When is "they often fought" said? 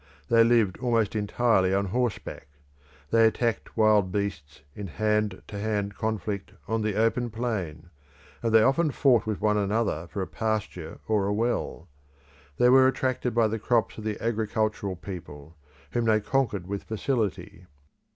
8.51-9.27